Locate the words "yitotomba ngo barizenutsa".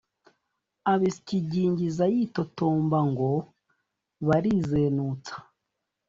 2.13-5.35